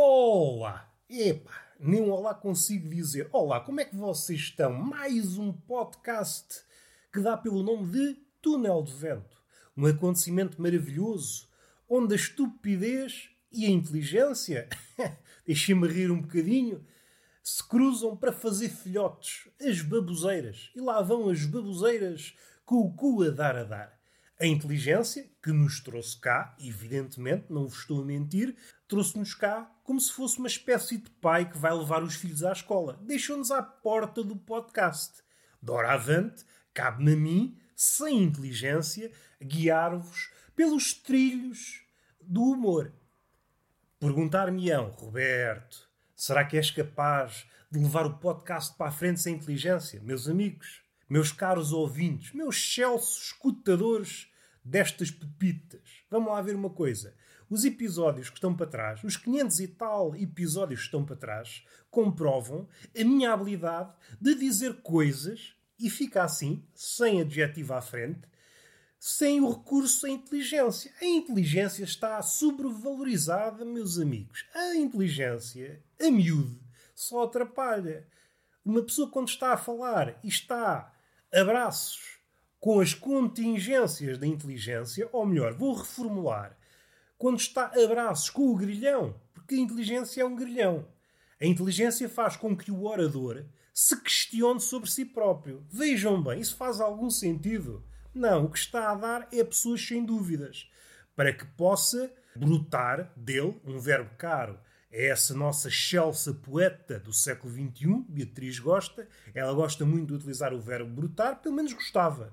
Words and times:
Olá! 0.00 0.88
Epá, 1.10 1.60
nem 1.80 2.00
um 2.00 2.12
olá 2.12 2.32
consigo 2.32 2.88
dizer. 2.88 3.28
Olá, 3.32 3.58
como 3.58 3.80
é 3.80 3.84
que 3.84 3.96
vocês 3.96 4.38
estão? 4.38 4.72
Mais 4.72 5.36
um 5.36 5.52
podcast 5.52 6.62
que 7.12 7.20
dá 7.20 7.36
pelo 7.36 7.64
nome 7.64 7.90
de 7.90 8.14
Túnel 8.40 8.84
de 8.84 8.94
Vento. 8.94 9.42
Um 9.76 9.86
acontecimento 9.86 10.62
maravilhoso 10.62 11.48
onde 11.88 12.14
a 12.14 12.16
estupidez 12.16 13.30
e 13.50 13.66
a 13.66 13.70
inteligência, 13.70 14.68
deixem-me 15.44 15.88
rir 15.88 16.12
um 16.12 16.20
bocadinho, 16.20 16.86
se 17.42 17.66
cruzam 17.66 18.16
para 18.16 18.30
fazer 18.30 18.68
filhotes, 18.68 19.48
as 19.60 19.82
baboseiras. 19.82 20.70
E 20.76 20.80
lá 20.80 21.02
vão 21.02 21.28
as 21.28 21.44
baboseiras 21.44 22.36
com 22.64 22.76
o 22.76 22.94
cu 22.94 23.24
a 23.24 23.30
dar 23.30 23.56
a 23.56 23.64
dar. 23.64 23.98
A 24.40 24.46
inteligência, 24.46 25.28
que 25.42 25.50
nos 25.50 25.80
trouxe 25.80 26.16
cá, 26.16 26.54
evidentemente, 26.60 27.46
não 27.50 27.66
vos 27.66 27.80
estou 27.80 28.02
a 28.02 28.04
mentir, 28.04 28.54
trouxe-nos 28.88 29.34
cá 29.34 29.70
como 29.84 30.00
se 30.00 30.12
fosse 30.12 30.38
uma 30.38 30.48
espécie 30.48 30.98
de 30.98 31.10
pai 31.10 31.48
que 31.48 31.58
vai 31.58 31.72
levar 31.72 32.02
os 32.02 32.14
filhos 32.14 32.42
à 32.42 32.52
escola. 32.52 32.98
Deixou-nos 33.02 33.50
à 33.50 33.62
porta 33.62 34.24
do 34.24 34.34
podcast. 34.34 35.22
Doravante, 35.62 36.44
cabe-me 36.72 37.12
a 37.12 37.16
mim, 37.16 37.58
sem 37.76 38.22
inteligência, 38.22 39.12
guiar-vos 39.40 40.30
pelos 40.56 40.94
trilhos 40.94 41.82
do 42.20 42.42
humor. 42.42 42.92
Perguntar-me-ão, 44.00 44.90
Roberto, 44.90 45.88
será 46.14 46.44
que 46.44 46.56
és 46.56 46.70
capaz 46.70 47.46
de 47.70 47.78
levar 47.78 48.06
o 48.06 48.18
podcast 48.18 48.76
para 48.76 48.88
a 48.88 48.92
frente 48.92 49.20
sem 49.20 49.34
inteligência? 49.34 50.00
Meus 50.00 50.28
amigos, 50.28 50.82
meus 51.08 51.32
caros 51.32 51.72
ouvintes, 51.72 52.32
meus 52.32 52.56
excelsos 52.56 53.26
escutadores 53.26 54.30
destas 54.64 55.10
pepitas. 55.10 56.02
Vamos 56.10 56.30
lá 56.30 56.40
ver 56.42 56.54
uma 56.54 56.70
coisa. 56.70 57.14
Os 57.50 57.64
episódios 57.64 58.28
que 58.28 58.36
estão 58.36 58.54
para 58.54 58.66
trás, 58.66 59.02
os 59.02 59.16
500 59.16 59.60
e 59.60 59.68
tal 59.68 60.14
episódios 60.14 60.80
que 60.80 60.86
estão 60.86 61.04
para 61.04 61.16
trás, 61.16 61.64
comprovam 61.90 62.68
a 62.98 63.04
minha 63.04 63.32
habilidade 63.32 63.90
de 64.20 64.34
dizer 64.34 64.82
coisas 64.82 65.54
e 65.78 65.88
fica 65.88 66.22
assim, 66.24 66.62
sem 66.74 67.20
adjetivo 67.20 67.72
à 67.72 67.80
frente, 67.80 68.28
sem 68.98 69.40
o 69.40 69.50
recurso 69.50 70.06
à 70.06 70.10
inteligência. 70.10 70.92
A 71.00 71.06
inteligência 71.06 71.84
está 71.84 72.20
sobrevalorizada, 72.20 73.64
meus 73.64 73.98
amigos. 73.98 74.44
A 74.54 74.74
inteligência, 74.74 75.82
a 76.00 76.10
miúde, 76.10 76.60
só 76.94 77.22
atrapalha. 77.22 78.06
Uma 78.64 78.82
pessoa, 78.82 79.10
quando 79.10 79.28
está 79.28 79.54
a 79.54 79.56
falar 79.56 80.18
e 80.22 80.28
está 80.28 80.92
a 81.32 81.44
braços 81.44 82.18
com 82.60 82.80
as 82.80 82.92
contingências 82.92 84.18
da 84.18 84.26
inteligência, 84.26 85.08
ou 85.12 85.24
melhor, 85.24 85.54
vou 85.54 85.74
reformular, 85.74 86.57
quando 87.18 87.38
está 87.38 87.72
a 87.74 87.86
braços 87.86 88.30
com 88.30 88.48
o 88.48 88.56
grilhão, 88.56 89.20
porque 89.34 89.56
a 89.56 89.58
inteligência 89.58 90.22
é 90.22 90.24
um 90.24 90.36
grilhão. 90.36 90.86
A 91.40 91.44
inteligência 91.44 92.08
faz 92.08 92.36
com 92.36 92.56
que 92.56 92.70
o 92.70 92.84
orador 92.84 93.44
se 93.74 94.00
questione 94.00 94.60
sobre 94.60 94.90
si 94.90 95.04
próprio. 95.04 95.64
Vejam 95.70 96.22
bem, 96.22 96.40
isso 96.40 96.56
faz 96.56 96.80
algum 96.80 97.10
sentido? 97.10 97.84
Não, 98.14 98.44
o 98.44 98.50
que 98.50 98.58
está 98.58 98.90
a 98.90 98.94
dar 98.94 99.28
é 99.32 99.44
pessoas 99.44 99.86
sem 99.86 100.04
dúvidas, 100.04 100.68
para 101.14 101.32
que 101.32 101.44
possa 101.44 102.10
brotar 102.34 103.12
dele 103.16 103.60
um 103.64 103.78
verbo 103.78 104.10
caro. 104.16 104.58
É 104.90 105.08
essa 105.08 105.34
nossa 105.34 105.68
Chelsea 105.68 106.32
poeta 106.32 106.98
do 106.98 107.12
século 107.12 107.52
XXI, 107.52 108.04
Beatriz 108.08 108.58
gosta. 108.58 109.06
Ela 109.34 109.52
gosta 109.52 109.84
muito 109.84 110.08
de 110.08 110.14
utilizar 110.14 110.54
o 110.54 110.60
verbo 110.60 110.90
brotar, 110.90 111.42
pelo 111.42 111.54
menos 111.54 111.72
gostava. 111.72 112.32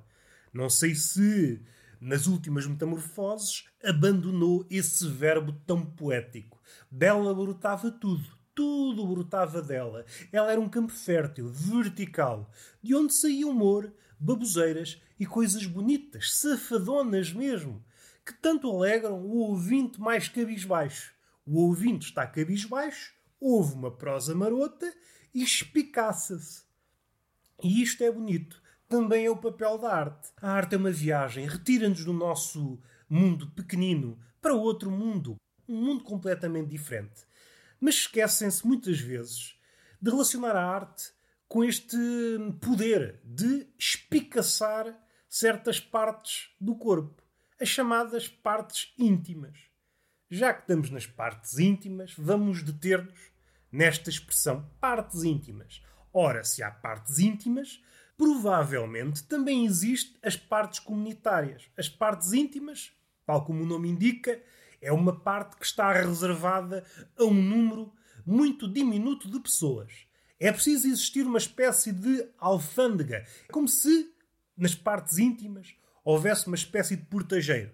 Não 0.53 0.69
sei 0.69 0.95
se 0.95 1.61
nas 1.99 2.27
últimas 2.27 2.65
metamorfoses 2.65 3.65
abandonou 3.83 4.65
esse 4.69 5.07
verbo 5.07 5.53
tão 5.65 5.85
poético. 5.85 6.61
Dela 6.89 7.33
brotava 7.33 7.91
tudo, 7.91 8.25
tudo 8.53 9.05
brotava 9.05 9.61
dela. 9.61 10.05
Ela 10.31 10.51
era 10.51 10.61
um 10.61 10.69
campo 10.69 10.91
fértil, 10.91 11.49
vertical, 11.49 12.49
de 12.81 12.95
onde 12.95 13.13
saía 13.13 13.47
humor, 13.47 13.93
baboseiras 14.19 15.01
e 15.19 15.25
coisas 15.25 15.65
bonitas, 15.65 16.33
safadonas 16.33 17.33
mesmo, 17.33 17.83
que 18.25 18.33
tanto 18.33 18.69
alegram 18.69 19.21
o 19.21 19.37
ouvinte 19.37 19.99
mais 19.99 20.27
cabisbaixo. 20.27 21.13
O 21.45 21.59
ouvinte 21.61 22.07
está 22.07 22.25
cabisbaixo, 22.25 23.13
ouve 23.39 23.73
uma 23.75 23.91
prosa 23.91 24.33
marota 24.33 24.91
e 25.33 25.43
espicaça-se. 25.43 26.63
E 27.63 27.81
isto 27.81 28.03
é 28.03 28.11
bonito 28.11 28.61
também 28.87 29.25
é 29.25 29.29
o 29.29 29.37
papel 29.37 29.77
da 29.77 29.93
arte. 29.93 30.31
A 30.41 30.51
arte 30.51 30.75
é 30.75 30.77
uma 30.77 30.91
viagem, 30.91 31.47
retira-nos 31.47 32.03
do 32.03 32.13
nosso 32.13 32.79
mundo 33.09 33.49
pequenino 33.51 34.19
para 34.41 34.53
outro 34.53 34.91
mundo, 34.91 35.37
um 35.67 35.81
mundo 35.81 36.03
completamente 36.03 36.69
diferente. 36.69 37.25
Mas 37.79 37.95
esquecem-se 37.95 38.65
muitas 38.65 38.99
vezes 38.99 39.59
de 40.01 40.09
relacionar 40.11 40.55
a 40.55 40.65
arte 40.65 41.11
com 41.47 41.63
este 41.63 41.97
poder 42.61 43.21
de 43.23 43.67
espicaçar 43.77 44.97
certas 45.27 45.79
partes 45.79 46.49
do 46.59 46.75
corpo, 46.75 47.23
as 47.59 47.69
chamadas 47.69 48.27
partes 48.27 48.93
íntimas. 48.97 49.57
Já 50.29 50.53
que 50.53 50.61
estamos 50.61 50.89
nas 50.89 51.05
partes 51.05 51.59
íntimas, 51.59 52.13
vamos 52.17 52.63
deter-nos 52.63 53.31
nesta 53.71 54.09
expressão 54.09 54.69
partes 54.79 55.23
íntimas. 55.23 55.83
Ora, 56.11 56.43
se 56.43 56.63
há 56.63 56.71
partes 56.71 57.19
íntimas, 57.19 57.81
provavelmente 58.17 59.23
também 59.23 59.65
existem 59.65 60.15
as 60.23 60.35
partes 60.35 60.79
comunitárias. 60.79 61.69
As 61.77 61.89
partes 61.89 62.33
íntimas, 62.33 62.91
tal 63.25 63.43
como 63.45 63.63
o 63.63 63.65
nome 63.65 63.89
indica, 63.89 64.41
é 64.81 64.91
uma 64.91 65.19
parte 65.19 65.55
que 65.57 65.65
está 65.65 65.91
reservada 65.91 66.83
a 67.17 67.23
um 67.23 67.33
número 67.33 67.93
muito 68.25 68.67
diminuto 68.67 69.29
de 69.29 69.39
pessoas. 69.39 69.91
É 70.39 70.51
preciso 70.51 70.87
existir 70.87 71.25
uma 71.25 71.37
espécie 71.37 71.91
de 71.91 72.27
alfândega, 72.37 73.25
como 73.51 73.67
se 73.67 74.13
nas 74.57 74.75
partes 74.75 75.17
íntimas 75.17 75.75
houvesse 76.03 76.47
uma 76.47 76.55
espécie 76.55 76.95
de 76.95 77.05
portageiro. 77.05 77.71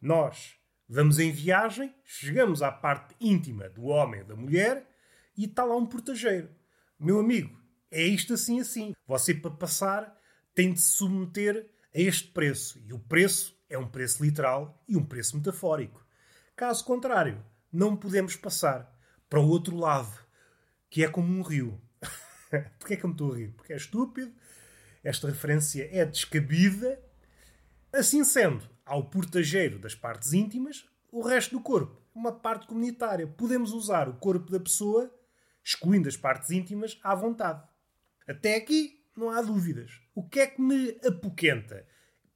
Nós 0.00 0.56
vamos 0.88 1.18
em 1.18 1.30
viagem, 1.30 1.94
chegamos 2.04 2.62
à 2.62 2.72
parte 2.72 3.14
íntima 3.20 3.68
do 3.68 3.84
homem 3.84 4.20
e 4.20 4.24
da 4.24 4.34
mulher 4.34 4.88
e 5.36 5.44
está 5.44 5.64
lá 5.64 5.76
um 5.76 5.86
portageiro. 5.86 6.50
Meu 6.98 7.20
amigo, 7.20 7.59
é 7.90 8.02
isto 8.02 8.34
assim 8.34 8.60
assim. 8.60 8.94
Você, 9.06 9.34
para 9.34 9.50
passar, 9.50 10.16
tem 10.54 10.72
de 10.72 10.80
se 10.80 10.90
submeter 10.90 11.68
a 11.94 12.00
este 12.00 12.28
preço. 12.28 12.78
E 12.86 12.92
o 12.92 12.98
preço 12.98 13.58
é 13.68 13.78
um 13.78 13.86
preço 13.86 14.22
literal 14.24 14.82
e 14.88 14.96
um 14.96 15.04
preço 15.04 15.36
metafórico. 15.36 16.04
Caso 16.54 16.84
contrário, 16.84 17.44
não 17.72 17.96
podemos 17.96 18.36
passar 18.36 18.92
para 19.28 19.40
o 19.40 19.48
outro 19.48 19.76
lado, 19.76 20.12
que 20.88 21.04
é 21.04 21.08
como 21.08 21.32
um 21.32 21.42
rio. 21.42 21.80
Porquê 22.78 22.94
é 22.94 22.96
que 22.96 23.04
eu 23.04 23.08
me 23.08 23.14
estou 23.14 23.32
a 23.32 23.36
rir? 23.36 23.52
Porque 23.56 23.72
é 23.72 23.76
estúpido, 23.76 24.32
esta 25.02 25.28
referência 25.28 25.88
é 25.92 26.04
descabida. 26.04 27.00
Assim 27.92 28.24
sendo, 28.24 28.68
ao 28.84 29.08
portageiro 29.08 29.78
das 29.78 29.94
partes 29.94 30.32
íntimas, 30.32 30.84
o 31.10 31.22
resto 31.22 31.56
do 31.56 31.62
corpo, 31.62 32.00
uma 32.14 32.32
parte 32.32 32.66
comunitária. 32.66 33.26
Podemos 33.26 33.72
usar 33.72 34.08
o 34.08 34.14
corpo 34.14 34.50
da 34.50 34.60
pessoa, 34.60 35.12
excluindo 35.64 36.08
as 36.08 36.16
partes 36.16 36.50
íntimas, 36.50 36.98
à 37.02 37.14
vontade. 37.14 37.62
Até 38.30 38.54
aqui 38.54 39.02
não 39.16 39.28
há 39.28 39.42
dúvidas. 39.42 39.90
O 40.14 40.22
que 40.22 40.38
é 40.38 40.46
que 40.46 40.62
me 40.62 40.96
apoquenta? 41.04 41.84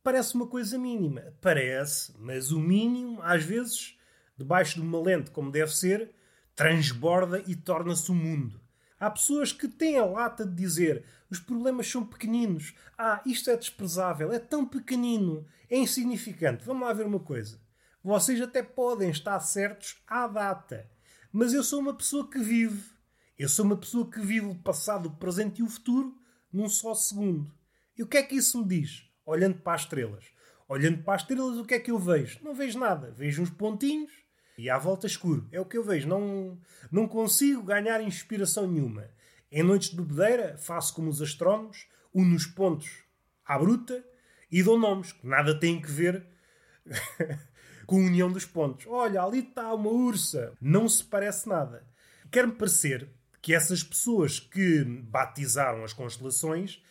Parece 0.02 0.34
uma 0.34 0.48
coisa 0.48 0.76
mínima. 0.76 1.22
Parece, 1.40 2.12
mas 2.18 2.50
o 2.50 2.58
mínimo, 2.58 3.22
às 3.22 3.44
vezes, 3.44 3.96
debaixo 4.36 4.74
de 4.74 4.80
uma 4.80 5.00
lente 5.00 5.30
como 5.30 5.52
deve 5.52 5.72
ser, 5.72 6.12
transborda 6.56 7.44
e 7.46 7.54
torna-se 7.54 8.10
um 8.10 8.16
mundo. 8.16 8.60
Há 8.98 9.08
pessoas 9.08 9.52
que 9.52 9.68
têm 9.68 9.96
a 9.96 10.04
lata 10.04 10.44
de 10.44 10.52
dizer 10.56 11.04
os 11.30 11.38
problemas 11.38 11.86
são 11.86 12.04
pequeninos. 12.04 12.74
Ah, 12.98 13.22
isto 13.24 13.48
é 13.48 13.56
desprezável, 13.56 14.32
é 14.32 14.40
tão 14.40 14.66
pequenino, 14.66 15.46
é 15.70 15.78
insignificante. 15.78 16.64
Vamos 16.64 16.88
lá 16.88 16.92
ver 16.92 17.06
uma 17.06 17.20
coisa. 17.20 17.60
Vocês 18.02 18.40
até 18.40 18.64
podem 18.64 19.10
estar 19.10 19.38
certos 19.38 20.02
à 20.08 20.26
data, 20.26 20.90
mas 21.32 21.54
eu 21.54 21.62
sou 21.62 21.78
uma 21.78 21.94
pessoa 21.94 22.28
que 22.28 22.40
vive. 22.40 22.93
Eu 23.36 23.48
sou 23.48 23.64
uma 23.64 23.76
pessoa 23.76 24.08
que 24.08 24.20
vive 24.20 24.46
o 24.46 24.54
passado, 24.54 25.06
o 25.06 25.16
presente 25.16 25.58
e 25.58 25.62
o 25.64 25.68
futuro 25.68 26.16
num 26.52 26.68
só 26.68 26.94
segundo. 26.94 27.52
E 27.98 28.02
o 28.02 28.06
que 28.06 28.16
é 28.16 28.22
que 28.22 28.36
isso 28.36 28.58
me 28.58 28.68
diz? 28.68 29.10
Olhando 29.26 29.58
para 29.58 29.74
as 29.74 29.80
estrelas. 29.82 30.24
Olhando 30.68 31.02
para 31.02 31.14
as 31.14 31.22
estrelas, 31.22 31.58
o 31.58 31.64
que 31.64 31.74
é 31.74 31.80
que 31.80 31.90
eu 31.90 31.98
vejo? 31.98 32.38
Não 32.42 32.54
vejo 32.54 32.78
nada. 32.78 33.10
Vejo 33.10 33.42
uns 33.42 33.50
pontinhos 33.50 34.12
e 34.56 34.70
à 34.70 34.78
volta 34.78 35.08
escuro. 35.08 35.48
É 35.50 35.60
o 35.60 35.64
que 35.64 35.76
eu 35.76 35.82
vejo. 35.82 36.06
Não, 36.06 36.56
não 36.92 37.08
consigo 37.08 37.64
ganhar 37.64 38.00
inspiração 38.00 38.70
nenhuma. 38.70 39.10
Em 39.50 39.64
noites 39.64 39.90
de 39.90 39.96
bebedeira, 39.96 40.56
faço 40.56 40.94
como 40.94 41.10
os 41.10 41.20
astrónomos, 41.20 41.88
uno 42.12 42.36
os 42.36 42.46
pontos 42.46 43.02
à 43.44 43.58
bruta 43.58 44.04
e 44.50 44.62
dou 44.62 44.78
nomes 44.78 45.10
que 45.10 45.26
nada 45.26 45.58
têm 45.58 45.82
que 45.82 45.90
ver 45.90 46.24
com 47.84 47.96
a 47.96 48.06
união 48.06 48.30
dos 48.30 48.44
pontos. 48.44 48.86
Olha, 48.86 49.22
ali 49.22 49.40
está 49.40 49.74
uma 49.74 49.90
ursa. 49.90 50.56
Não 50.60 50.88
se 50.88 51.02
parece 51.02 51.48
nada. 51.48 51.84
Quer-me 52.30 52.52
parecer 52.52 53.10
que 53.44 53.52
essas 53.52 53.82
pessoas 53.82 54.40
que 54.40 54.82
batizaram 54.82 55.84
as 55.84 55.92
constelações 55.92 56.82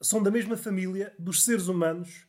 são 0.00 0.20
da 0.20 0.28
mesma 0.28 0.56
família 0.56 1.14
dos 1.16 1.44
seres 1.44 1.68
humanos 1.68 2.26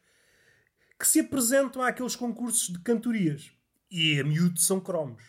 que 1.00 1.08
se 1.08 1.22
apresentam 1.22 1.82
àqueles 1.82 2.16
concursos 2.16 2.68
de 2.68 2.78
cantorias. 2.78 3.52
E 3.90 4.20
a 4.20 4.24
miúdo 4.24 4.60
são 4.60 4.80
cromos. 4.80 5.24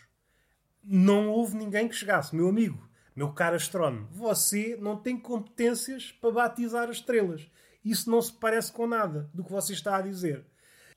não 0.83 1.29
houve 1.29 1.57
ninguém 1.57 1.87
que 1.87 1.95
chegasse. 1.95 2.35
Meu 2.35 2.47
amigo, 2.47 2.87
meu 3.15 3.33
caro 3.33 3.55
astrónomo, 3.55 4.07
você 4.11 4.77
não 4.79 4.97
tem 4.97 5.19
competências 5.19 6.11
para 6.11 6.29
batizar 6.29 6.89
as 6.89 6.97
estrelas. 6.97 7.49
Isso 7.83 8.07
não 8.07 8.21
se 8.21 8.33
parece 8.33 8.71
com 8.71 8.85
nada 8.85 9.31
do 9.33 9.43
que 9.43 9.51
você 9.51 9.73
está 9.73 9.97
a 9.97 10.01
dizer. 10.03 10.45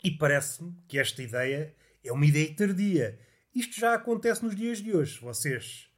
E 0.04 0.10
parece-me 0.10 0.76
que 0.86 0.98
esta 0.98 1.22
ideia 1.22 1.74
é 2.04 2.12
uma 2.12 2.26
ideia 2.26 2.54
tardia. 2.54 3.18
Isto 3.54 3.80
já 3.80 3.94
acontece 3.94 4.44
nos 4.44 4.54
dias 4.54 4.76
de 4.82 4.94
hoje. 4.94 5.18
Vocês 5.20 5.88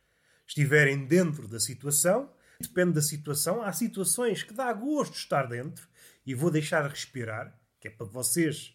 estiverem 0.48 1.06
dentro 1.06 1.46
da 1.46 1.60
situação, 1.60 2.32
depende 2.60 2.92
da 2.92 3.02
situação. 3.02 3.62
Há 3.62 3.72
situações 3.72 4.42
que 4.42 4.54
dá 4.54 4.72
gosto 4.72 5.14
estar 5.14 5.46
dentro 5.46 5.86
e 6.26 6.34
vou 6.34 6.50
deixar 6.50 6.88
respirar, 6.88 7.56
que 7.78 7.88
é 7.88 7.90
para 7.90 8.06
vocês 8.06 8.74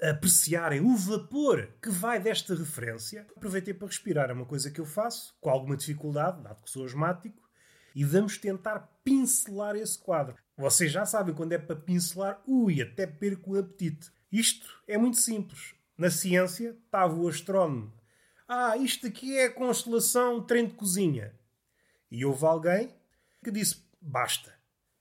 apreciarem 0.00 0.80
o 0.80 0.96
vapor 0.96 1.68
que 1.82 1.90
vai 1.90 2.18
desta 2.18 2.54
referência. 2.54 3.26
Aproveitei 3.36 3.74
para 3.74 3.88
respirar, 3.88 4.30
é 4.30 4.32
uma 4.32 4.46
coisa 4.46 4.70
que 4.70 4.80
eu 4.80 4.86
faço 4.86 5.34
com 5.40 5.50
alguma 5.50 5.76
dificuldade, 5.76 6.42
dado 6.42 6.62
que 6.62 6.70
sou 6.70 6.84
asmático, 6.84 7.50
e 7.94 8.04
vamos 8.04 8.38
tentar 8.38 8.88
pincelar 9.04 9.76
esse 9.76 9.98
quadro. 9.98 10.36
Vocês 10.56 10.92
já 10.92 11.04
sabem 11.04 11.34
quando 11.34 11.52
é 11.52 11.58
para 11.58 11.76
pincelar, 11.76 12.40
ui, 12.46 12.80
até 12.80 13.06
perco 13.06 13.52
o 13.52 13.58
apetite. 13.58 14.10
Isto 14.30 14.66
é 14.86 14.96
muito 14.96 15.16
simples. 15.16 15.74
Na 15.98 16.08
ciência, 16.08 16.76
estava 16.84 17.14
o 17.14 17.28
astrónomo. 17.28 17.92
Ah, 18.52 18.76
isto 18.76 19.06
aqui 19.06 19.38
é 19.38 19.44
a 19.44 19.52
constelação 19.52 20.42
trem 20.42 20.66
de 20.66 20.74
cozinha. 20.74 21.32
E 22.10 22.24
houve 22.24 22.44
alguém 22.44 22.92
que 23.44 23.50
disse: 23.52 23.76
basta, 24.00 24.52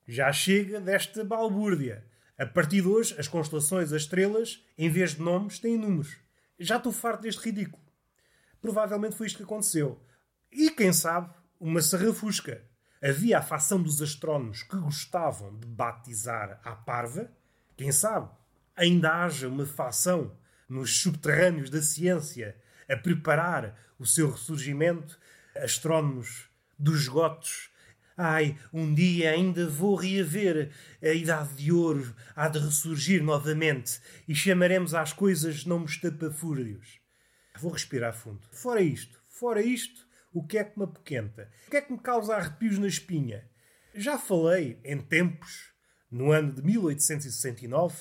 já 0.08 0.32
chega 0.32 0.80
desta 0.80 1.26
balbúrdia. 1.26 2.06
A 2.38 2.46
partir 2.46 2.84
de 2.84 2.88
hoje, 2.88 3.16
as 3.18 3.28
constelações, 3.28 3.92
as 3.92 4.04
estrelas, 4.04 4.64
em 4.78 4.88
vez 4.88 5.16
de 5.16 5.24
nomes, 5.24 5.58
têm 5.58 5.80
números. 5.80 6.16
Já 6.60 6.78
estou 6.78 6.92
farto 6.92 7.24
deste 7.24 7.42
ridículo. 7.42 7.82
Provavelmente 8.62 9.16
foi 9.16 9.26
isto 9.26 9.38
que 9.38 9.44
aconteceu. 9.44 10.00
E 10.52 10.70
quem 10.70 10.94
sabe, 10.94 11.34
uma 11.60 11.82
sarrafusca. 11.82 12.64
Havia 13.02 13.40
a 13.40 13.42
facção 13.42 13.82
dos 13.82 14.00
astrónomos 14.00 14.62
que 14.62 14.78
gostavam 14.78 15.58
de 15.58 15.66
batizar 15.66 16.62
à 16.64 16.76
parva. 16.76 17.32
Quem 17.76 17.92
sabe, 17.92 18.30
ainda 18.76 19.24
haja 19.24 19.48
uma 19.48 19.66
facção 19.66 20.38
nos 20.70 21.02
subterrâneos 21.02 21.72
da 21.72 21.82
ciência 21.82 22.56
a 22.90 22.98
preparar 22.98 23.76
o 23.98 24.06
seu 24.06 24.32
ressurgimento. 24.32 25.20
Astrónomos 25.56 26.50
dos 26.78 27.08
gotos 27.08 27.70
Ai, 28.22 28.58
um 28.74 28.94
dia 28.94 29.32
ainda 29.32 29.66
vou 29.66 29.96
reaver 29.96 30.72
a 31.02 31.14
idade 31.14 31.54
de 31.54 31.72
ouro, 31.72 32.14
há 32.36 32.50
de 32.50 32.60
ressurgir 32.60 33.24
novamente 33.24 34.02
e 34.28 34.36
chamaremos 34.36 34.94
às 34.94 35.14
coisas 35.14 35.64
nomes 35.64 35.96
tapafúrdios. 36.02 37.00
Vou 37.62 37.72
respirar 37.72 38.14
fundo. 38.14 38.46
Fora 38.52 38.82
isto, 38.82 39.18
fora 39.30 39.62
isto, 39.62 40.06
o 40.34 40.46
que 40.46 40.58
é 40.58 40.66
que 40.66 40.78
me 40.78 40.84
apoquenta? 40.84 41.50
O 41.68 41.72
que 41.72 41.78
é 41.78 41.82
que 41.82 41.94
me 41.94 42.00
causa 42.00 42.36
arrepios 42.36 42.78
na 42.78 42.88
espinha? 42.88 43.50
Já 43.96 44.18
falei 44.18 44.82
em 44.84 44.98
tempos, 44.98 45.72
no 46.12 46.34
ano 46.34 46.52
de 46.52 46.62
1869, 46.62 47.96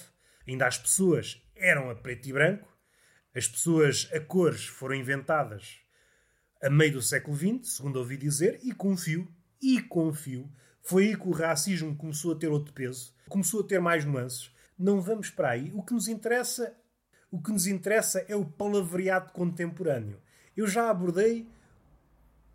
ainda 0.48 0.66
as 0.66 0.78
pessoas 0.78 1.40
eram 1.54 1.90
a 1.90 1.94
preto 1.94 2.28
e 2.28 2.32
branco, 2.32 2.68
as 3.38 3.46
pessoas 3.46 4.10
a 4.12 4.18
cores 4.18 4.66
foram 4.66 4.96
inventadas 4.96 5.78
a 6.60 6.68
meio 6.68 6.94
do 6.94 7.02
século 7.02 7.36
XX, 7.36 7.76
segundo 7.76 8.00
ouvi 8.00 8.16
dizer, 8.16 8.58
e 8.64 8.74
confio 8.74 9.32
e 9.62 9.80
confio. 9.80 10.52
Foi 10.82 11.06
aí 11.08 11.16
que 11.16 11.28
o 11.28 11.30
racismo 11.30 11.94
começou 11.94 12.32
a 12.32 12.36
ter 12.36 12.48
outro 12.48 12.74
peso, 12.74 13.14
começou 13.28 13.60
a 13.60 13.64
ter 13.64 13.80
mais 13.80 14.04
nuances. 14.04 14.52
Não 14.76 15.00
vamos 15.00 15.30
para 15.30 15.50
aí. 15.50 15.70
O 15.72 15.84
que 15.84 15.94
nos 15.94 16.08
interessa, 16.08 16.76
o 17.30 17.40
que 17.40 17.52
nos 17.52 17.68
interessa 17.68 18.24
é 18.28 18.34
o 18.34 18.44
palavreado 18.44 19.32
contemporâneo. 19.32 20.20
Eu 20.56 20.66
já 20.66 20.90
abordei, 20.90 21.48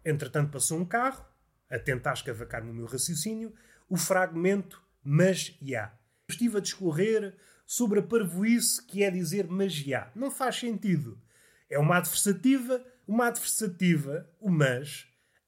entretanto 0.04 0.52
passou 0.52 0.78
um 0.78 0.86
carro, 0.86 1.26
a 1.70 1.80
tentar 1.80 2.14
escavacar 2.14 2.64
no 2.64 2.74
meu 2.74 2.86
raciocínio, 2.86 3.54
o 3.90 3.96
fragmento 3.96 4.84
mas 5.02 5.58
já. 5.62 5.94
Estive 6.30 6.58
a 6.58 6.62
discorrer 6.62 7.36
sobre 7.74 8.02
a 8.02 8.04
parvoíce 8.04 8.86
que 8.86 9.02
é 9.02 9.10
dizer 9.10 9.48
já. 9.68 10.12
Não 10.14 10.30
faz 10.30 10.58
sentido. 10.58 11.20
É 11.68 11.80
uma 11.80 11.98
adversativa, 11.98 12.86
uma 13.08 13.26
adversativa, 13.26 14.30
o 14.40 14.52
mas, 14.52 15.08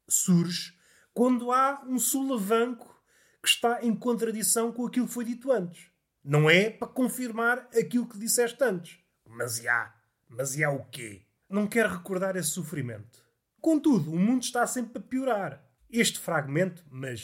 surge 0.10 0.74
quando 1.13 1.51
há 1.51 1.83
um 1.86 2.00
sulavanco 2.00 3.00
que 3.44 3.48
está 3.48 3.86
em 3.86 3.95
contradição 3.95 4.72
com 4.72 4.88
aquilo 4.88 5.06
que 5.06 5.13
foi 5.13 5.24
dito 5.24 5.51
antes. 5.51 5.92
Não 6.24 6.50
é 6.50 6.68
para 6.72 6.88
confirmar 6.88 7.69
aquilo 7.77 8.10
que 8.10 8.18
disseste 8.18 8.63
antes. 8.63 8.98
Mas 9.24 9.57
já. 9.57 9.94
Mas 10.28 10.56
já 10.56 10.71
o 10.71 10.83
quê? 10.86 11.28
Não 11.48 11.68
quero 11.68 11.94
recordar 11.94 12.36
esse 12.36 12.50
sofrimento. 12.50 13.24
Contudo, 13.62 14.12
o 14.12 14.18
mundo 14.18 14.42
está 14.42 14.66
sempre 14.66 14.98
a 14.98 15.06
piorar. 15.06 15.63
Este 15.92 16.18
fragmento, 16.18 16.83
mas 16.89 17.19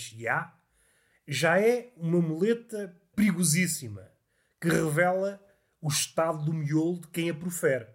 já 1.28 1.60
é 1.60 1.92
uma 1.98 2.22
muleta 2.22 2.96
perigosíssima 3.16 4.11
que 4.62 4.70
revela 4.70 5.44
o 5.82 5.90
estado 5.90 6.46
do 6.46 6.54
miolo 6.54 7.02
de 7.02 7.08
quem 7.08 7.32
a 7.32 7.34
profere. 7.34 7.88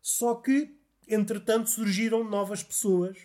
Só 0.00 0.36
que, 0.36 0.80
entretanto, 1.08 1.68
surgiram 1.68 2.22
novas 2.22 2.62
pessoas 2.62 3.18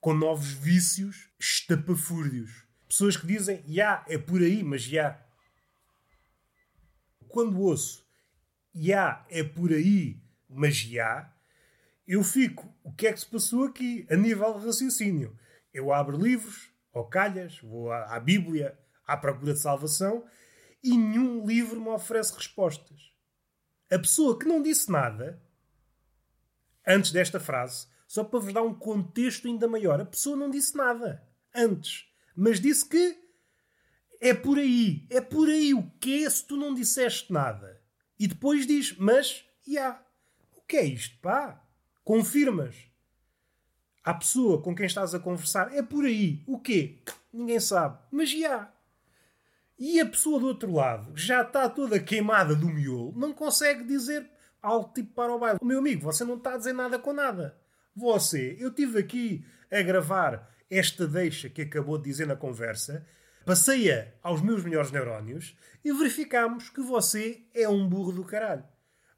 com 0.00 0.12
novos 0.12 0.52
vícios 0.52 1.30
estapafúrdios. 1.38 2.66
Pessoas 2.88 3.16
que 3.16 3.26
dizem, 3.26 3.62
já, 3.68 4.04
é 4.08 4.18
por 4.18 4.42
aí, 4.42 4.64
mas 4.64 4.82
já. 4.82 5.24
Quando 7.28 7.60
ouço, 7.60 8.04
já, 8.74 9.24
é 9.30 9.44
por 9.44 9.72
aí, 9.72 10.20
mas 10.48 10.74
já, 10.74 11.32
eu 12.06 12.24
fico, 12.24 12.74
o 12.82 12.92
que 12.92 13.06
é 13.06 13.12
que 13.12 13.20
se 13.20 13.26
passou 13.26 13.64
aqui, 13.64 14.04
a 14.10 14.16
nível 14.16 14.58
de 14.58 14.66
raciocínio? 14.66 15.38
Eu 15.72 15.92
abro 15.92 16.18
livros, 16.18 16.68
ou 16.92 17.04
calhas, 17.04 17.60
vou 17.60 17.92
à, 17.92 18.16
à 18.16 18.18
Bíblia, 18.18 18.76
à 19.06 19.16
procura 19.16 19.54
de 19.54 19.60
salvação, 19.60 20.24
e 20.82 20.96
nenhum 20.96 21.46
livro 21.46 21.80
me 21.80 21.88
oferece 21.88 22.34
respostas. 22.34 23.10
A 23.90 23.98
pessoa 23.98 24.38
que 24.38 24.46
não 24.46 24.62
disse 24.62 24.90
nada, 24.90 25.42
antes 26.86 27.12
desta 27.12 27.40
frase, 27.40 27.86
só 28.06 28.24
para 28.24 28.40
vos 28.40 28.52
dar 28.52 28.62
um 28.62 28.74
contexto 28.74 29.46
ainda 29.46 29.68
maior. 29.68 30.00
A 30.00 30.04
pessoa 30.04 30.36
não 30.36 30.50
disse 30.50 30.76
nada 30.76 31.26
antes, 31.54 32.06
mas 32.34 32.60
disse 32.60 32.88
que 32.88 33.18
é 34.20 34.34
por 34.34 34.58
aí. 34.58 35.06
É 35.10 35.20
por 35.20 35.48
aí 35.48 35.72
o 35.72 35.90
que 36.00 36.24
é 36.24 36.30
se 36.30 36.44
tu 36.44 36.56
não 36.56 36.74
disseste 36.74 37.32
nada. 37.32 37.80
E 38.18 38.26
depois 38.26 38.66
diz, 38.66 38.96
mas, 38.98 39.44
já. 39.66 39.72
Yeah. 39.72 40.04
O 40.56 40.62
que 40.62 40.76
é 40.76 40.84
isto, 40.84 41.18
pá? 41.20 41.64
Confirmas. 42.04 42.76
A 44.04 44.14
pessoa 44.14 44.60
com 44.62 44.74
quem 44.74 44.86
estás 44.86 45.14
a 45.14 45.20
conversar 45.20 45.74
é 45.74 45.82
por 45.82 46.04
aí. 46.04 46.42
O 46.46 46.58
quê? 46.58 47.02
Ninguém 47.32 47.60
sabe. 47.60 47.98
Mas 48.10 48.30
já. 48.30 48.36
Yeah. 48.36 48.72
E 49.80 49.98
a 49.98 50.04
pessoa 50.04 50.38
do 50.38 50.46
outro 50.46 50.70
lado, 50.70 51.14
que 51.14 51.22
já 51.22 51.40
está 51.40 51.66
toda 51.66 51.98
queimada 51.98 52.54
do 52.54 52.68
miolo, 52.68 53.14
não 53.16 53.32
consegue 53.32 53.82
dizer 53.82 54.30
algo 54.60 54.92
tipo 54.92 55.14
para 55.14 55.34
o 55.34 55.38
baile. 55.38 55.58
O 55.58 55.64
meu 55.64 55.78
amigo, 55.78 56.02
você 56.02 56.22
não 56.22 56.36
está 56.36 56.52
a 56.52 56.58
dizer 56.58 56.74
nada 56.74 56.98
com 56.98 57.14
nada. 57.14 57.56
Você, 57.96 58.58
eu 58.60 58.70
tive 58.70 58.98
aqui 58.98 59.42
a 59.72 59.80
gravar 59.80 60.54
esta 60.68 61.08
deixa 61.08 61.48
que 61.48 61.62
acabou 61.62 61.96
de 61.96 62.04
dizer 62.04 62.26
na 62.26 62.36
conversa, 62.36 63.06
passei-a 63.46 64.08
aos 64.22 64.42
meus 64.42 64.62
melhores 64.62 64.90
neurónios 64.90 65.56
e 65.82 65.90
verificamos 65.94 66.68
que 66.68 66.82
você 66.82 67.42
é 67.54 67.66
um 67.66 67.88
burro 67.88 68.12
do 68.12 68.22
caralho. 68.22 68.64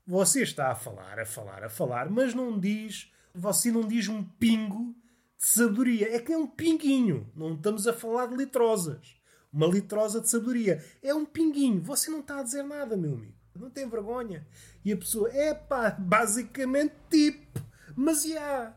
Você 0.07 0.43
está 0.43 0.71
a 0.71 0.77
falar, 0.77 1.19
a 1.19 1.27
falar, 1.27 1.65
a 1.65 1.69
falar, 1.69 2.09
mas 2.09 2.35
não 2.35 2.57
diz, 2.57 3.13
você 3.35 3.73
não 3.73 3.87
diz 3.87 4.07
um 4.07 4.23
pingo 4.23 4.95
de 5.37 5.47
sabedoria. 5.49 6.15
É 6.15 6.21
que 6.21 6.33
é 6.33 6.39
um 6.39 6.47
pinguinho. 6.47 7.29
Não 7.35 7.55
estamos 7.55 7.89
a 7.89 7.93
falar 7.93 8.27
de 8.27 8.37
litrosas. 8.37 9.22
Uma 9.53 9.67
litrosa 9.67 10.21
de 10.21 10.29
sabedoria. 10.29 10.83
É 11.03 11.15
um 11.15 11.25
pinguinho. 11.25 11.83
Você 11.83 12.11
não 12.11 12.21
está 12.21 12.41
a 12.41 12.43
dizer 12.43 12.63
nada, 12.63 12.97
meu 12.97 13.15
amigo. 13.15 13.35
Não 13.55 13.69
tem 13.69 13.89
vergonha. 13.89 14.47
E 14.85 14.93
a 14.93 14.97
pessoa, 14.97 15.29
é 15.31 15.53
pá, 15.53 15.91
basicamente 15.91 16.95
tipo 17.11 17.63
mas 17.97 18.25
há. 18.33 18.75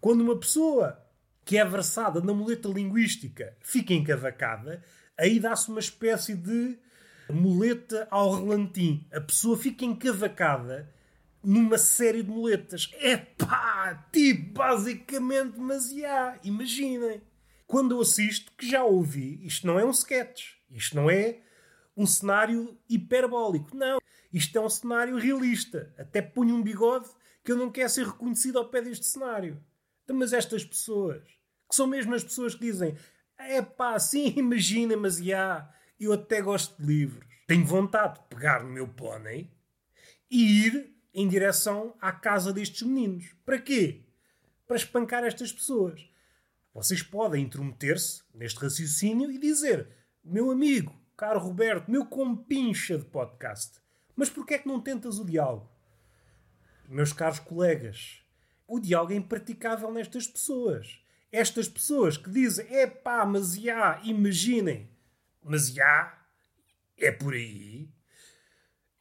Quando 0.00 0.20
uma 0.20 0.36
pessoa 0.38 1.02
que 1.44 1.56
é 1.56 1.64
versada 1.64 2.20
na 2.20 2.34
muleta 2.34 2.68
linguística 2.68 3.56
fica 3.60 3.94
encavacada, 3.94 4.82
aí 5.16 5.38
dá-se 5.38 5.68
uma 5.68 5.80
espécie 5.80 6.34
de 6.34 6.78
muleta 7.30 8.06
ao 8.10 8.34
relantim. 8.34 9.06
A 9.12 9.20
pessoa 9.20 9.56
fica 9.56 9.84
encavacada 9.84 10.92
numa 11.42 11.78
série 11.78 12.22
de 12.22 12.30
muletas. 12.30 12.90
É 12.94 13.16
pá, 13.16 14.06
tipo, 14.12 14.52
basicamente, 14.54 15.58
mas 15.58 15.92
há. 16.04 16.38
Imaginem. 16.42 17.22
Quando 17.66 17.94
eu 17.94 18.00
assisto, 18.00 18.52
que 18.56 18.68
já 18.68 18.84
ouvi, 18.84 19.44
isto 19.44 19.66
não 19.66 19.78
é 19.78 19.84
um 19.84 19.90
sketch. 19.90 20.54
Isto 20.70 20.96
não 20.96 21.10
é 21.10 21.40
um 21.96 22.06
cenário 22.06 22.78
hiperbólico. 22.88 23.76
Não. 23.76 23.98
Isto 24.32 24.58
é 24.58 24.60
um 24.60 24.68
cenário 24.68 25.16
realista. 25.16 25.94
Até 25.98 26.22
ponho 26.22 26.54
um 26.54 26.62
bigode 26.62 27.08
que 27.44 27.52
eu 27.52 27.56
não 27.56 27.70
quero 27.70 27.88
ser 27.88 28.06
reconhecido 28.06 28.58
ao 28.58 28.68
pé 28.68 28.82
deste 28.82 29.06
cenário. 29.06 29.62
Então, 30.04 30.16
mas 30.16 30.32
estas 30.32 30.64
pessoas, 30.64 31.22
que 31.68 31.74
são 31.74 31.86
mesmo 31.86 32.14
as 32.14 32.22
pessoas 32.22 32.54
que 32.54 32.60
dizem 32.60 32.96
é 33.38 33.60
pá, 33.60 33.98
sim, 33.98 34.32
imagina, 34.38 34.96
mas 34.96 35.18
já, 35.18 35.68
eu 35.98 36.12
até 36.12 36.40
gosto 36.40 36.80
de 36.80 36.86
livros. 36.86 37.26
Tenho 37.46 37.64
vontade 37.64 38.20
de 38.20 38.26
pegar 38.28 38.62
no 38.62 38.70
meu 38.70 38.88
pônei 38.88 39.50
e 40.30 40.66
ir 40.66 40.94
em 41.14 41.28
direção 41.28 41.94
à 42.00 42.12
casa 42.12 42.52
destes 42.52 42.82
meninos. 42.82 43.34
Para 43.44 43.58
quê? 43.58 44.06
para 44.66 44.76
espancar 44.76 45.24
estas 45.24 45.52
pessoas. 45.52 46.04
Vocês 46.76 47.02
podem 47.02 47.42
intrometer-se 47.42 48.22
neste 48.34 48.60
raciocínio 48.60 49.30
e 49.30 49.38
dizer: 49.38 49.88
meu 50.22 50.50
amigo, 50.50 50.94
caro 51.16 51.40
Roberto, 51.40 51.90
meu 51.90 52.04
compincha 52.04 52.98
de 52.98 53.06
podcast, 53.06 53.80
mas 54.14 54.28
porquê 54.28 54.54
é 54.54 54.58
que 54.58 54.68
não 54.68 54.78
tentas 54.78 55.18
o 55.18 55.24
diálogo? 55.24 55.72
Meus 56.86 57.14
caros 57.14 57.38
colegas, 57.38 58.22
o 58.68 58.78
diálogo 58.78 59.14
é 59.14 59.16
impraticável 59.16 59.90
nestas 59.90 60.26
pessoas. 60.26 61.02
Estas 61.32 61.66
pessoas 61.66 62.18
que 62.18 62.28
dizem, 62.28 62.66
é 62.68 62.86
pá, 62.86 63.24
mas 63.24 63.54
já, 63.54 63.98
imaginem, 64.04 64.90
mas 65.42 65.70
já, 65.70 66.26
é 66.98 67.10
por 67.10 67.32
aí, 67.32 67.88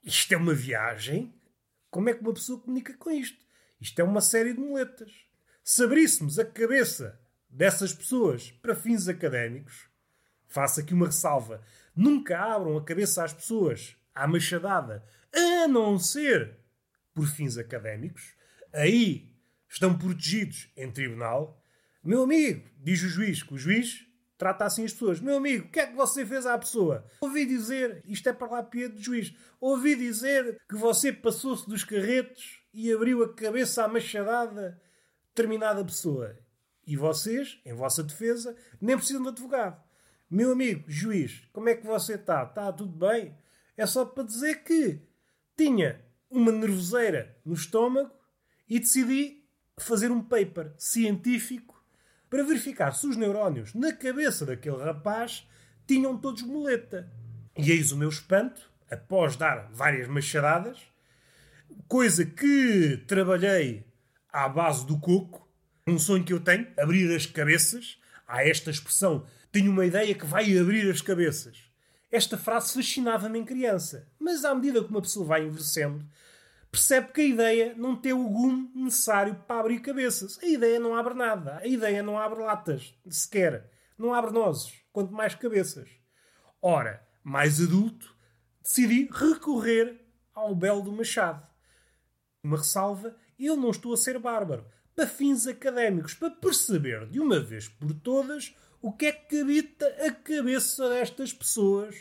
isto 0.02 0.34
é 0.34 0.38
uma 0.38 0.54
viagem. 0.54 1.38
Como 1.92 2.08
é 2.08 2.14
que 2.14 2.22
uma 2.22 2.34
pessoa 2.34 2.58
comunica 2.58 2.94
com 2.94 3.12
isto? 3.12 3.44
Isto 3.82 4.00
é 4.00 4.04
uma 4.06 4.22
série 4.22 4.54
de 4.54 4.62
muletas. 4.62 5.12
Se 5.62 5.84
abríssemos 5.84 6.40
a 6.40 6.46
cabeça 6.46 7.25
dessas 7.56 7.94
pessoas 7.94 8.52
para 8.52 8.76
fins 8.76 9.08
académicos, 9.08 9.88
faço 10.46 10.82
aqui 10.82 10.94
uma 10.94 11.06
ressalva. 11.06 11.62
Nunca 11.96 12.38
abram 12.38 12.78
a 12.78 12.84
cabeça 12.84 13.24
às 13.24 13.34
pessoas 13.34 13.96
à 14.14 14.28
machadada, 14.28 15.04
a 15.34 15.68
não 15.68 15.98
ser 15.98 16.58
por 17.14 17.28
fins 17.28 17.58
académicos. 17.58 18.36
Aí 18.74 19.34
estão 19.70 19.98
protegidos 19.98 20.70
em 20.76 20.92
tribunal. 20.92 21.62
Meu 22.04 22.24
amigo, 22.24 22.70
diz 22.78 23.02
o 23.02 23.08
juiz, 23.08 23.42
que 23.42 23.54
o 23.54 23.58
juiz 23.58 24.06
trata 24.38 24.66
assim 24.66 24.84
as 24.84 24.92
pessoas. 24.92 25.22
Meu 25.22 25.38
amigo, 25.38 25.68
o 25.68 25.72
que 25.72 25.80
é 25.80 25.88
que 25.88 25.96
você 25.96 26.26
fez 26.26 26.46
à 26.46 26.58
pessoa? 26.58 27.06
Ouvi 27.22 27.46
dizer, 27.46 28.04
isto 28.06 28.28
é 28.28 28.34
para 28.34 28.52
lá 28.52 28.64
pia 28.64 28.90
de 28.90 29.02
juiz, 29.02 29.34
ouvi 29.62 29.96
dizer 29.96 30.62
que 30.68 30.76
você 30.76 31.14
passou-se 31.14 31.68
dos 31.70 31.86
carretos 31.86 32.60
e 32.74 32.92
abriu 32.92 33.24
a 33.24 33.34
cabeça 33.34 33.86
à 33.86 33.88
machadada 33.88 34.82
determinada 35.30 35.84
pessoa. 35.86 36.38
E 36.86 36.96
vocês, 36.96 37.60
em 37.66 37.74
vossa 37.74 38.04
defesa, 38.04 38.56
nem 38.80 38.96
precisam 38.96 39.24
de 39.24 39.30
advogado. 39.30 39.82
Meu 40.30 40.52
amigo, 40.52 40.84
juiz, 40.88 41.48
como 41.54 41.70
é 41.70 41.76
que 41.76 41.86
você 41.86 42.14
está? 42.16 42.44
Está 42.44 42.72
tudo 42.72 42.92
bem? 42.92 43.36
É 43.78 43.86
só 43.86 44.06
para 44.06 44.24
dizer 44.24 44.64
que 44.64 45.02
tinha 45.58 46.02
uma 46.30 46.52
nervoseira 46.52 47.38
no 47.46 47.54
estômago 47.54 48.12
e 48.68 48.80
decidi 48.80 49.44
fazer 49.78 50.12
um 50.12 50.22
paper 50.22 50.74
científico 50.78 51.76
para 52.30 52.44
verificar 52.44 52.92
se 52.94 53.08
os 53.08 53.16
neurónios 53.16 53.74
na 53.74 53.94
cabeça 53.94 54.46
daquele 54.46 54.84
rapaz 54.84 55.48
tinham 55.88 56.18
todos 56.18 56.42
moleta. 56.42 57.12
E 57.58 57.72
eis 57.72 57.92
o 57.92 57.98
meu 57.98 58.10
espanto, 58.10 58.70
após 58.90 59.36
dar 59.36 59.70
várias 59.72 60.08
machadadas, 60.08 60.80
coisa 61.88 62.26
que 62.26 62.98
trabalhei 63.08 63.86
à 64.30 64.50
base 64.50 64.86
do 64.86 65.00
coco, 65.00 65.45
um 65.88 66.00
sonho 66.00 66.24
que 66.24 66.34
eu 66.34 66.40
tenho, 66.40 66.68
abrir 66.78 67.16
as 67.16 67.28
cabeças. 67.28 68.00
Há 68.28 68.44
esta 68.44 68.72
expressão, 68.72 69.28
tenho 69.52 69.72
uma 69.72 69.86
ideia 69.86 70.16
que 70.16 70.26
vai 70.26 70.58
abrir 70.58 70.90
as 70.90 71.00
cabeças. 71.00 71.70
Esta 72.12 72.38
frase 72.38 72.74
fascinava-me 72.74 73.38
em 73.38 73.46
criança, 73.46 74.08
mas 74.20 74.44
à 74.44 74.56
medida 74.56 74.84
que 74.84 74.90
uma 74.90 75.02
pessoa 75.02 75.28
vai 75.28 75.46
envelhecendo, 75.46 76.04
percebe 76.72 77.12
que 77.12 77.22
a 77.22 77.26
ideia 77.26 77.76
não 77.78 77.96
tem 77.96 78.14
o 78.14 78.28
gume 78.28 78.72
necessário 78.74 79.36
para 79.48 79.60
abrir 79.60 79.80
cabeças. 79.80 80.40
A 80.42 80.48
ideia 80.48 80.80
não 80.80 80.96
abre 80.96 81.14
nada. 81.14 81.58
A 81.58 81.68
ideia 81.68 82.02
não 82.02 82.18
abre 82.18 82.42
latas, 82.42 82.96
sequer. 83.08 83.70
Não 83.96 84.14
abre 84.14 84.32
nozes, 84.32 84.74
quanto 84.92 85.14
mais 85.14 85.36
cabeças. 85.36 85.88
Ora, 86.62 87.06
mais 87.24 87.62
adulto, 87.62 88.16
decidi 88.62 89.08
recorrer 89.12 90.04
ao 90.34 90.56
belo 90.56 90.82
do 90.82 90.92
Machado. 90.92 91.46
Uma 92.44 92.58
ressalva, 92.58 93.16
eu 93.38 93.56
não 93.56 93.70
estou 93.70 93.94
a 93.94 93.98
ser 93.98 94.18
bárbaro. 94.18 94.66
Para 94.96 95.08
fins 95.08 95.46
académicos, 95.46 96.14
para 96.14 96.32
perceber 96.32 97.06
de 97.08 97.20
uma 97.20 97.40
vez 97.40 97.68
por 97.68 97.94
todas 97.94 98.56
o 98.82 98.94
que 98.94 99.08
é 99.08 99.12
que 99.12 99.42
habita 99.42 99.86
a 100.06 100.12
cabeça 100.12 100.90
destas 100.90 101.34
pessoas 101.34 101.96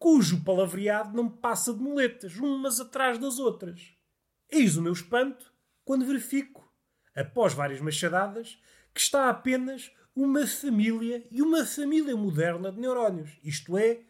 cujo 0.00 0.42
palavreado 0.42 1.14
não 1.14 1.28
passa 1.28 1.74
de 1.74 1.80
muletas, 1.80 2.36
umas 2.36 2.80
atrás 2.80 3.18
das 3.18 3.38
outras. 3.38 3.94
Eis 4.50 4.78
o 4.78 4.82
meu 4.82 4.94
espanto 4.94 5.52
quando 5.84 6.06
verifico, 6.06 6.72
após 7.14 7.52
várias 7.52 7.82
machadadas, 7.82 8.58
que 8.94 9.00
está 9.00 9.28
apenas 9.28 9.92
uma 10.16 10.46
família 10.46 11.26
e 11.30 11.42
uma 11.42 11.66
família 11.66 12.16
moderna 12.16 12.72
de 12.72 12.80
neurónios. 12.80 13.38
Isto 13.44 13.76
é, 13.76 14.00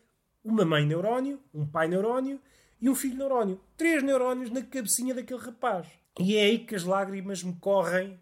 uma 0.45 0.65
mãe 0.65 0.87
neurónio, 0.87 1.43
um 1.53 1.67
pai 1.67 1.89
neurónio 1.89 2.41
e 2.81 2.89
um 2.89 2.95
filho 2.95 3.17
neurónio. 3.17 3.61
Três 3.77 4.03
neurónios 4.03 4.51
na 4.51 4.63
cabecinha 4.63 5.15
daquele 5.15 5.41
rapaz. 5.41 5.87
E 6.19 6.37
é 6.37 6.43
aí 6.43 6.59
que 6.59 6.75
as 6.75 6.85
lágrimas 6.85 7.43
me 7.43 7.55
correm 7.55 8.21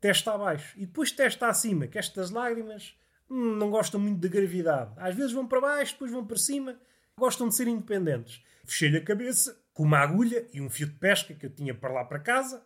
testa 0.00 0.32
abaixo. 0.32 0.74
E 0.78 0.86
depois 0.86 1.12
testa 1.12 1.48
acima, 1.48 1.86
que 1.86 1.98
estas 1.98 2.30
lágrimas 2.30 2.96
hum, 3.28 3.56
não 3.56 3.70
gostam 3.70 4.00
muito 4.00 4.20
de 4.20 4.28
gravidade. 4.28 4.92
Às 4.96 5.14
vezes 5.14 5.32
vão 5.32 5.46
para 5.46 5.60
baixo, 5.60 5.92
depois 5.92 6.10
vão 6.10 6.24
para 6.24 6.36
cima 6.36 6.78
gostam 7.18 7.48
de 7.48 7.56
ser 7.56 7.66
independentes. 7.66 8.40
Fechei-lhe 8.64 8.98
a 8.98 9.04
cabeça 9.04 9.60
com 9.74 9.82
uma 9.82 9.98
agulha 9.98 10.46
e 10.52 10.60
um 10.60 10.70
fio 10.70 10.86
de 10.86 10.94
pesca 10.94 11.34
que 11.34 11.44
eu 11.44 11.50
tinha 11.50 11.74
para 11.74 11.92
lá 11.92 12.04
para 12.04 12.20
casa. 12.20 12.64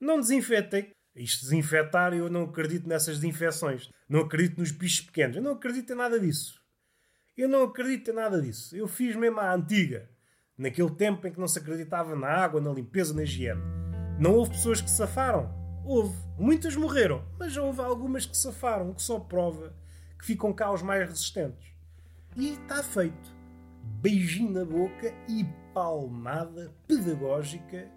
Não 0.00 0.20
desinfetei. 0.20 0.92
Isto 1.14 1.42
desinfetar, 1.42 2.12
eu 2.12 2.28
não 2.28 2.44
acredito 2.44 2.88
nessas 2.88 3.20
desinfecções. 3.20 3.88
Não 4.08 4.20
acredito 4.20 4.58
nos 4.58 4.72
bichos 4.72 5.06
pequenos. 5.06 5.36
Eu 5.36 5.42
não 5.42 5.52
acredito 5.52 5.92
em 5.92 5.96
nada 5.96 6.18
disso. 6.18 6.60
Eu 7.36 7.48
não 7.48 7.62
acredito 7.62 8.10
em 8.10 8.14
nada 8.14 8.42
disso. 8.42 8.76
Eu 8.76 8.88
fiz 8.88 9.14
mesmo 9.14 9.38
a 9.38 9.54
antiga. 9.54 10.10
Naquele 10.56 10.90
tempo 10.90 11.26
em 11.26 11.32
que 11.32 11.40
não 11.40 11.48
se 11.48 11.58
acreditava 11.58 12.14
na 12.14 12.28
água, 12.28 12.60
na 12.60 12.72
limpeza, 12.72 13.12
na 13.12 13.22
higiene. 13.22 13.60
Não 14.18 14.34
houve 14.34 14.52
pessoas 14.52 14.80
que 14.80 14.90
safaram. 14.90 15.52
Houve. 15.84 16.16
Muitas 16.38 16.76
morreram. 16.76 17.24
Mas 17.38 17.56
houve 17.56 17.80
algumas 17.80 18.24
que 18.26 18.36
safaram, 18.36 18.90
o 18.90 18.94
que 18.94 19.02
só 19.02 19.18
prova 19.18 19.74
que 20.18 20.26
ficam 20.26 20.52
cá 20.52 20.72
os 20.72 20.82
mais 20.82 21.06
resistentes. 21.06 21.72
E 22.36 22.52
está 22.54 22.82
feito 22.82 23.34
beijinho 24.00 24.50
na 24.50 24.64
boca 24.64 25.12
e 25.28 25.44
palmada 25.74 26.74
pedagógica 26.88 27.90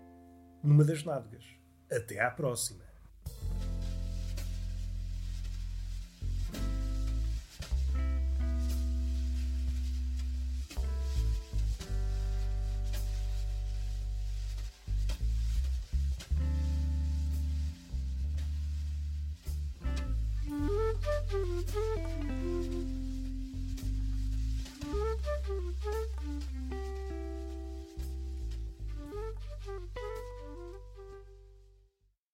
numa 0.61 0.83
das 0.83 1.03
nádegas. 1.03 1.45
Até 1.89 2.19
à 2.19 2.29
próxima. 2.29 2.86